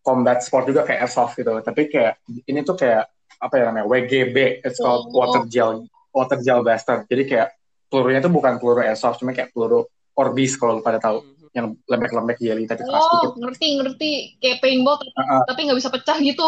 combat 0.00 0.38
sport 0.40 0.68
juga 0.68 0.84
kayak 0.84 1.04
airsoft 1.04 1.34
gitu. 1.34 1.50
Tapi 1.60 1.88
kayak 1.88 2.20
ini 2.46 2.60
tuh 2.62 2.76
kayak 2.76 3.08
apa 3.36 3.54
ya 3.58 3.68
namanya 3.68 3.84
WGB, 3.84 4.62
it's 4.64 4.78
called 4.78 5.10
Oh. 5.10 5.20
water 5.20 5.44
gel 5.46 5.84
water 6.10 6.38
gel 6.40 6.62
blaster. 6.62 7.04
Jadi 7.04 7.22
kayak 7.26 7.48
pelurunya 7.86 8.18
tuh 8.18 8.32
bukan 8.32 8.56
peluru 8.56 8.80
airsoft, 8.80 9.20
cuma 9.20 9.30
kayak 9.30 9.52
peluru 9.52 9.84
Orbis 10.16 10.56
kalau 10.56 10.80
lu 10.80 10.82
pada 10.82 10.96
tahu 10.96 11.20
Mhm. 11.20 11.48
yang 11.52 11.66
lembek-lembek 11.84 12.38
jelly 12.38 12.64
tapi 12.64 12.80
keras 12.80 13.04
dikit. 13.04 13.30
Oh, 13.32 13.32
ngerti, 13.36 13.68
ngerti. 13.76 14.10
Kayak 14.40 14.58
paintball, 14.60 14.96
tapi, 14.96 15.12
Uh-uh. 15.12 15.42
tapi 15.44 15.60
nggak 15.68 15.78
bisa 15.78 15.90
pecah 15.92 16.16
gitu. 16.18 16.46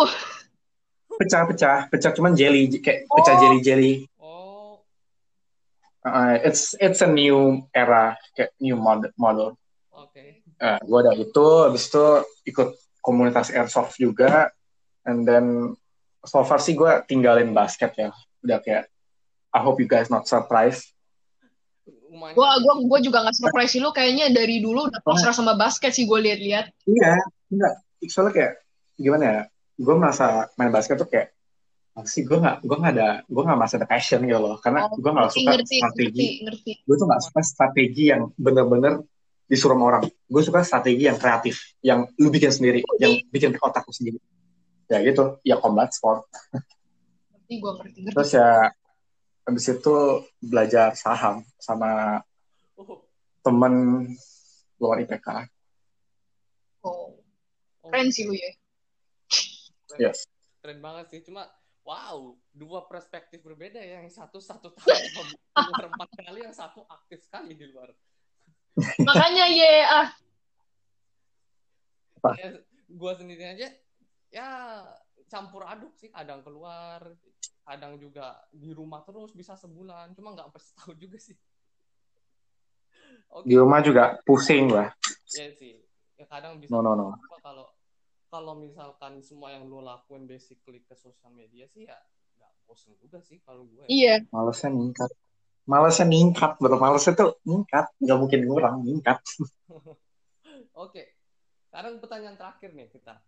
Pecah-pecah, 1.08 1.78
pecah 1.90 2.12
cuman 2.14 2.32
jelly 2.32 2.68
kayak 2.78 3.04
pecah 3.04 3.34
Oh. 3.34 3.40
jelly-jelly. 3.42 4.06
Oh 6.06 6.10
Uh, 6.10 6.38
it's 6.46 6.78
it's 6.78 7.02
a 7.02 7.10
new 7.10 7.66
era 7.74 8.14
kayak 8.38 8.54
new 8.62 8.78
model 8.78 9.10
model. 9.18 9.48
oke 9.90 10.22
Uh, 10.58 10.74
gue 10.82 10.98
ada 11.06 11.14
itu, 11.14 11.46
habis 11.62 11.86
itu 11.86 12.06
ikut 12.50 12.74
komunitas 12.98 13.54
airsoft 13.54 13.94
juga, 13.94 14.50
and 15.06 15.22
then 15.22 15.70
so 16.26 16.42
far 16.42 16.58
sih 16.58 16.74
gue 16.74 16.90
tinggalin 17.06 17.54
basket 17.54 17.94
ya. 17.94 18.10
Udah 18.42 18.58
kayak 18.58 18.90
I 19.54 19.62
hope 19.62 19.78
you 19.78 19.86
guys 19.86 20.10
not 20.10 20.26
surprised. 20.26 20.90
Gua, 22.34 22.58
gua, 22.58 22.74
gua 22.90 22.98
juga 22.98 23.22
nggak 23.22 23.38
surprise 23.38 23.70
sih 23.70 23.78
lu 23.78 23.94
kayaknya 23.94 24.34
dari 24.34 24.58
dulu 24.58 24.90
udah 24.90 24.98
pasrah 24.98 25.30
sama 25.30 25.54
basket 25.54 25.94
sih 25.94 26.10
gue 26.10 26.18
lihat-lihat. 26.26 26.74
Iya, 26.90 27.14
enggak. 27.54 27.74
Soalnya 28.10 28.32
kayak 28.34 28.52
gimana 28.98 29.24
ya? 29.24 29.40
Gue 29.78 29.94
merasa 29.94 30.50
main 30.58 30.74
basket 30.74 30.98
tuh 30.98 31.06
kayak 31.06 31.37
sih? 32.06 32.22
Gue 32.22 32.38
nggak 32.38 32.62
gue 32.62 32.76
nggak 32.78 32.92
ada 32.94 33.08
gue 33.26 33.42
nggak 33.42 33.58
merasa 33.58 33.74
ada 33.80 33.88
passion 33.88 34.20
gitu 34.22 34.38
loh. 34.38 34.56
Karena 34.62 34.86
Oh, 34.86 34.94
gue 34.94 35.10
nggak 35.10 35.26
ngerti, 35.32 35.40
suka 35.40 35.50
ngerti, 35.56 35.74
strategi. 35.80 36.06
ngerti, 36.12 36.26
ngerti. 36.46 36.70
gue 36.86 36.94
tuh 37.00 37.06
nggak 37.08 37.22
suka 37.24 37.40
strategi 37.42 38.04
yang 38.12 38.22
bener-bener 38.36 38.94
disuruh 39.48 39.74
sama 39.74 39.84
orang. 39.88 40.02
Gue 40.28 40.42
suka 40.44 40.60
strategi 40.62 41.02
yang 41.08 41.18
kreatif 41.18 41.54
yang 41.80 42.04
lu 42.20 42.28
bikin 42.28 42.52
sendiri 42.52 42.84
yang 43.00 43.18
bikin 43.32 43.50
ke 43.56 43.60
otak 43.64 43.82
lu 43.82 43.94
sendiri. 43.96 44.18
Ya 44.86 45.00
gitu 45.02 45.40
ya 45.42 45.56
combat 45.58 45.90
sport. 45.90 46.28
Ngerti, 47.32 47.54
gue 47.58 47.72
ngerti, 47.80 47.98
ngerti. 48.04 48.14
terus 48.14 48.30
ya 48.36 48.48
habis 49.48 49.64
itu 49.64 49.96
belajar 50.44 50.92
saham 50.92 51.40
sama 51.56 52.20
oh, 52.76 53.00
temen 53.40 54.04
luar 54.76 55.00
IPK 55.00 55.48
Oh, 56.84 57.16
oh, 57.82 57.88
keren 57.90 58.12
sih 58.14 58.28
lu 58.28 58.36
ya. 58.36 58.52
keren, 59.90 59.98
yes. 60.12 60.28
Keren 60.62 60.78
banget 60.78 61.10
sih. 61.10 61.20
Cuma 61.26 61.48
wow 61.88 62.36
dua 62.52 62.84
perspektif 62.84 63.40
berbeda 63.40 63.80
ya. 63.80 64.04
Yang 64.04 64.20
satu 64.20 64.38
satu 64.44 64.68
tahun 64.76 65.88
empat 65.96 66.08
kali 66.20 66.44
yang 66.44 66.52
satu 66.52 66.84
aktif 66.84 67.24
sekali 67.24 67.56
di 67.56 67.72
luar. 67.72 67.96
Makanya 69.08 69.48
ya, 69.50 69.72
ah, 69.90 70.08
Apa? 72.20 72.30
ya, 72.38 72.48
gua 72.92 73.16
sendiri 73.16 73.42
aja 73.42 73.68
ya 74.28 74.48
campur 75.32 75.64
aduk 75.64 75.96
sih. 75.96 76.12
Kadang 76.12 76.44
keluar 76.44 77.08
kadang 77.64 78.00
juga 78.00 78.36
di 78.52 78.76
rumah 78.76 79.00
terus 79.08 79.32
bisa 79.32 79.56
sebulan. 79.56 80.12
Cuma 80.12 80.36
nggak 80.36 80.52
sampai 80.52 80.62
setahun 80.62 80.96
juga 81.00 81.18
sih. 81.18 81.36
Oke 83.32 83.48
di 83.48 83.56
rumah 83.56 83.80
juga 83.80 84.20
pusing 84.28 84.68
lah. 84.68 84.92
Ya 85.32 85.48
sih. 85.56 85.80
Ya 86.20 86.28
kadang 86.28 86.60
bisa 86.60 86.68
no 86.68 86.84
no 86.84 86.92
no. 86.92 87.16
kalau 87.40 87.64
kalau 88.28 88.54
misalkan 88.56 89.24
semua 89.24 89.56
yang 89.56 89.66
lo 89.68 89.80
lakuin 89.80 90.28
basically 90.28 90.84
ke 90.84 90.94
sosial 90.94 91.32
media 91.32 91.64
sih 91.68 91.88
ya 91.88 91.96
nggak 92.36 92.52
bosen 92.68 92.92
juga 93.00 93.18
sih 93.24 93.40
kalau 93.42 93.64
gue 93.64 93.88
iya. 93.88 94.20
malesnya 94.32 94.70
ningkat 94.72 95.10
malesnya 95.68 96.06
ningkat 96.08 96.52
betul 96.60 96.80
malesnya 96.80 97.12
tuh 97.16 97.30
ningkat 97.44 97.86
nggak 98.00 98.18
mungkin 98.20 98.40
kurang 98.44 98.76
ningkat 98.84 99.18
oke. 100.84 101.02
Sekarang 101.68 102.00
pertanyaan 102.00 102.36
terakhir 102.40 102.70
nih 102.72 102.88
kita. 102.88 103.20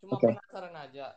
Cuma 0.00 0.16
Oke. 0.16 0.32
penasaran 0.32 0.74
aja 0.76 1.12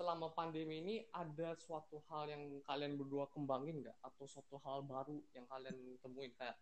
selama 0.00 0.32
pandemi 0.32 0.80
ini 0.80 0.96
ada 1.12 1.52
suatu 1.60 2.00
hal 2.08 2.32
yang 2.32 2.64
kalian 2.64 2.96
berdua 2.96 3.28
kembangin 3.36 3.84
nggak? 3.84 3.92
Atau 4.00 4.24
suatu 4.24 4.56
hal 4.64 4.88
baru 4.88 5.20
yang 5.36 5.44
kalian 5.44 5.76
temuin? 6.00 6.32
Kayak 6.40 6.56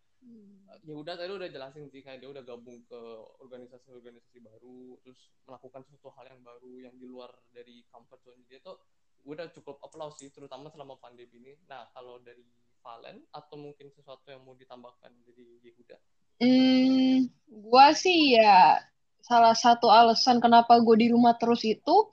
ya 0.82 0.98
udah 0.98 1.14
tadi 1.14 1.30
udah 1.30 1.46
jelasin 1.46 1.86
sih 1.94 2.02
kayak 2.02 2.18
dia 2.18 2.26
udah 2.34 2.42
gabung 2.42 2.82
ke 2.90 3.00
organisasi-organisasi 3.38 4.42
baru 4.42 4.98
terus 5.06 5.30
melakukan 5.46 5.86
suatu 5.86 6.10
hal 6.18 6.26
yang 6.26 6.42
baru 6.42 6.72
yang 6.82 6.94
di 6.98 7.06
luar 7.06 7.30
dari 7.54 7.86
comfort 7.94 8.18
zone 8.26 8.42
dia 8.50 8.58
tuh 8.58 8.74
udah 9.22 9.46
cukup 9.54 9.78
applause 9.86 10.18
sih 10.18 10.34
terutama 10.34 10.74
selama 10.74 10.98
pandemi 10.98 11.38
ini. 11.38 11.54
Nah 11.70 11.86
kalau 11.94 12.18
dari 12.18 12.42
Valen 12.82 13.22
atau 13.30 13.54
mungkin 13.54 13.94
sesuatu 13.94 14.26
yang 14.34 14.42
mau 14.42 14.58
ditambahkan 14.58 15.14
dari 15.22 15.62
Yehuda? 15.62 15.96
Hmm, 16.42 17.30
gua 17.70 17.94
sih 17.94 18.34
ya 18.34 18.82
salah 19.22 19.54
satu 19.54 19.90
alasan 19.90 20.42
kenapa 20.42 20.78
gue 20.80 20.96
di 20.98 21.08
rumah 21.10 21.36
terus 21.36 21.60
itu 21.66 22.10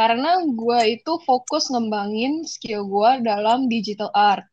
karena 0.00 0.40
gua 0.56 0.80
itu 0.88 1.20
fokus 1.28 1.68
ngembangin 1.68 2.48
skill 2.48 2.88
gua 2.88 3.20
dalam 3.20 3.68
digital 3.68 4.08
art. 4.16 4.48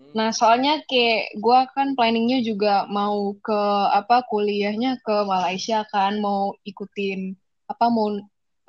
Hmm, 0.00 0.16
Nah, 0.16 0.32
soalnya 0.32 0.80
kayak 0.88 1.36
gua 1.44 1.68
kan 1.76 1.92
planningnya 1.92 2.40
juga 2.40 2.88
mau 2.88 3.36
ke 3.36 3.60
apa 3.92 4.24
kuliahnya 4.32 4.96
ke 5.04 5.28
Malaysia 5.28 5.84
kan, 5.92 6.24
mau 6.24 6.56
ikutin 6.64 7.36
apa 7.68 7.92
mau 7.92 8.16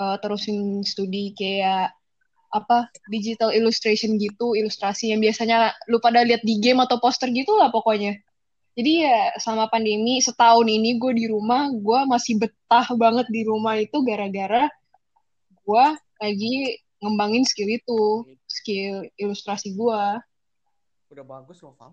eh, 0.04 0.18
terusin 0.20 0.84
studi 0.84 1.32
kayak 1.40 1.96
apa 2.52 2.92
digital 3.08 3.56
illustration 3.56 4.20
gitu, 4.20 4.60
ilustrasi 4.60 5.16
yang 5.16 5.24
biasanya 5.24 5.72
lu 5.88 6.04
pada 6.04 6.28
lihat 6.28 6.44
di 6.44 6.60
game 6.60 6.84
atau 6.84 7.00
poster 7.00 7.32
gitu 7.32 7.56
lah 7.56 7.72
pokoknya. 7.72 8.20
Jadi 8.76 9.08
ya 9.08 9.32
sama 9.40 9.72
pandemi 9.72 10.20
setahun 10.20 10.68
ini 10.68 11.00
gue 11.00 11.14
di 11.16 11.26
rumah, 11.32 11.72
gue 11.72 12.00
masih 12.12 12.44
betah 12.44 12.88
banget 13.00 13.26
di 13.32 13.48
rumah 13.48 13.80
itu 13.80 14.04
gara-gara 14.04 14.68
gue 15.64 15.86
lagi 16.20 16.56
ngembangin 17.04 17.44
skill 17.44 17.68
itu, 17.68 18.04
skill 18.48 19.04
ilustrasi 19.20 19.76
gue. 19.76 20.04
Udah 21.12 21.26
bagus 21.28 21.60
loh, 21.60 21.76
Fam. 21.76 21.92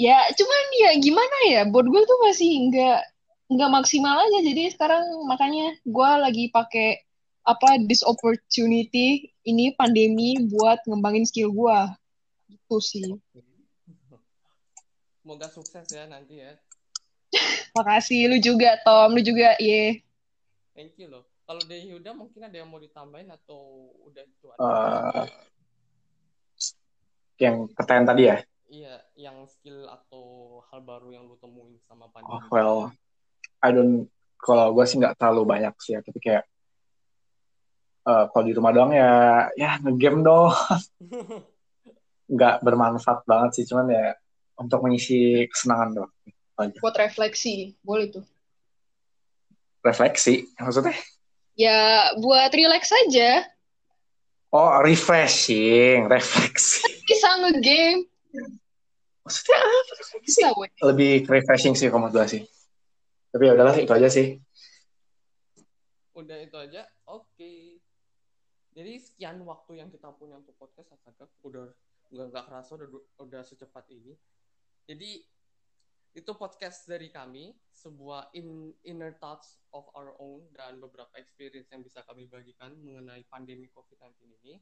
Ya, 0.00 0.24
cuman 0.32 0.62
ya 0.80 0.90
gimana 1.00 1.38
ya, 1.52 1.62
buat 1.68 1.84
gue 1.84 2.02
tuh 2.04 2.18
masih 2.24 2.72
nggak 2.72 3.00
nggak 3.52 3.72
maksimal 3.72 4.16
aja. 4.16 4.38
Jadi 4.44 4.72
sekarang 4.72 5.04
makanya 5.28 5.76
gue 5.84 6.10
lagi 6.20 6.44
pakai 6.52 7.04
apa 7.42 7.82
this 7.84 8.06
opportunity 8.06 9.34
ini 9.42 9.74
pandemi 9.74 10.38
buat 10.48 10.80
ngembangin 10.88 11.28
skill 11.28 11.52
gue. 11.52 11.78
Gitu 12.48 12.76
sih. 12.80 13.04
Semoga 15.20 15.48
sukses 15.52 15.84
ya 15.92 16.08
nanti 16.08 16.40
ya. 16.40 16.56
Makasih 17.76 18.32
lu 18.32 18.36
juga 18.40 18.80
Tom, 18.84 19.16
lu 19.16 19.22
juga 19.24 19.56
ye. 19.60 19.68
Yeah. 19.68 19.90
Thank 20.72 20.96
you 20.96 21.12
loh. 21.12 21.31
Kalau 21.52 21.68
dari 21.68 21.84
Yuda 21.84 22.16
mungkin 22.16 22.48
ada 22.48 22.56
yang 22.56 22.72
mau 22.72 22.80
ditambahin 22.80 23.28
atau 23.28 23.92
udah 24.08 24.24
itu 24.24 24.46
ada? 24.56 24.64
Uh, 24.64 25.28
yang 27.36 27.68
pertanyaan 27.76 28.08
tadi 28.08 28.22
ya? 28.24 28.36
Iya, 28.72 28.94
yang 29.20 29.44
skill 29.44 29.84
atau 29.84 30.24
hal 30.72 30.80
baru 30.80 31.12
yang 31.12 31.28
lu 31.28 31.36
temuin 31.36 31.76
sama 31.84 32.08
pandemi. 32.08 32.40
Oh, 32.40 32.42
well, 32.48 32.76
I 33.60 33.68
don't, 33.68 34.08
kalau 34.40 34.72
gue 34.72 34.80
sih 34.88 34.96
nggak 34.96 35.20
terlalu 35.20 35.44
banyak 35.44 35.76
sih 35.76 35.92
ya, 35.92 36.00
tapi 36.00 36.24
kayak 36.24 36.48
uh, 38.08 38.32
kalau 38.32 38.44
di 38.48 38.56
rumah 38.56 38.72
doang 38.72 38.96
ya, 38.96 39.12
ya 39.52 39.76
ngegame 39.84 40.24
dong. 40.24 40.56
nggak 42.32 42.64
bermanfaat 42.64 43.28
banget 43.28 43.60
sih, 43.60 43.68
cuman 43.68 43.92
ya 43.92 44.16
untuk 44.56 44.80
mengisi 44.88 45.44
kesenangan 45.52 46.00
doang. 46.00 46.12
Buat 46.80 46.96
refleksi, 46.96 47.76
boleh 47.84 48.08
tuh. 48.08 48.24
Refleksi, 49.84 50.48
maksudnya? 50.56 50.96
Ya, 51.52 52.12
buat 52.16 52.48
relax 52.52 52.88
aja. 53.06 53.44
Oh, 54.52 54.80
refreshing, 54.84 56.08
refleksi. 56.08 56.84
Bisa 57.08 57.40
nge-game. 57.40 58.04
Maksudnya 59.24 59.58
apa 59.60 59.92
refleksi? 59.96 60.40
Lebih 60.82 61.12
refreshing 61.28 61.74
sih 61.76 61.88
kalau 61.88 62.12
gue 62.12 62.26
sih. 62.28 62.42
Tapi 63.32 63.48
ya 63.48 63.56
udahlah, 63.56 63.76
itu 63.80 63.92
aja 63.92 64.08
sih. 64.12 64.36
Udah 66.12 66.36
itu 66.40 66.56
aja, 66.56 66.84
oke. 67.08 67.24
Okay. 67.32 67.80
Jadi 68.72 68.92
sekian 69.00 69.40
waktu 69.44 69.80
yang 69.84 69.88
kita 69.92 70.08
punya 70.16 70.40
untuk 70.40 70.56
podcast, 70.56 70.92
astaga, 70.92 71.28
udah 71.44 71.72
nggak 72.12 72.26
nggak 72.28 72.44
kerasa 72.44 72.70
udah 72.76 72.88
udah 73.24 73.42
secepat 73.44 73.88
ini. 73.92 74.16
Jadi 74.84 75.24
itu 76.12 76.30
podcast 76.36 76.84
dari 76.84 77.08
kami, 77.08 77.56
sebuah 77.72 78.36
in, 78.36 78.72
inner 78.84 79.16
thoughts 79.16 79.56
of 79.72 79.88
our 79.96 80.12
own 80.20 80.44
dan 80.52 80.76
beberapa 80.76 81.16
experience 81.16 81.72
yang 81.72 81.80
bisa 81.80 82.04
kami 82.04 82.28
bagikan 82.28 82.76
mengenai 82.84 83.24
pandemi 83.32 83.72
COVID-19 83.72 84.12
ini. 84.44 84.60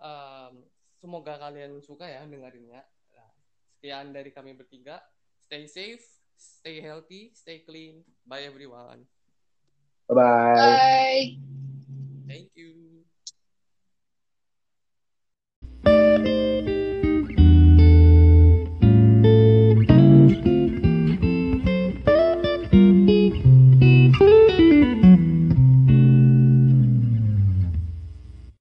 Um, 0.00 0.64
semoga 0.96 1.36
kalian 1.36 1.84
suka 1.84 2.08
ya 2.08 2.24
dengerinnya. 2.24 2.80
Nah, 3.12 3.30
sekian 3.76 4.16
dari 4.16 4.32
kami 4.32 4.56
bertiga. 4.56 5.04
Stay 5.44 5.68
safe, 5.68 6.04
stay 6.36 6.80
healthy, 6.80 7.36
stay 7.36 7.60
clean. 7.68 8.00
Bye 8.24 8.48
everyone. 8.48 9.04
Bye-bye. 10.08 11.36
Bye. 12.28 12.77